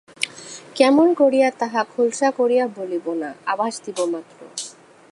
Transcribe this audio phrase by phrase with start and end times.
[0.75, 4.39] কেমন করিয়া, তাহা খোলসা করিয়া বলিব না, আভাস দিব মাত্র।